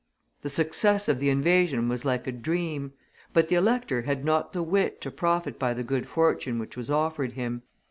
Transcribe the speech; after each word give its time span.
The 0.41 0.49
success 0.49 1.07
of 1.07 1.19
the 1.19 1.29
invasion 1.29 1.87
was 1.87 2.03
like 2.03 2.25
a 2.25 2.31
dream; 2.31 2.93
but 3.33 3.49
the 3.49 3.55
elector 3.55 4.01
had 4.01 4.25
not 4.25 4.51
the 4.51 4.63
wit 4.63 4.99
to 5.01 5.11
profit 5.11 5.59
by 5.59 5.75
the 5.75 5.83
good 5.83 6.07
fortune 6.07 6.57
which 6.57 6.75
was 6.75 6.89
offered 6.89 7.33
him. 7.33 7.61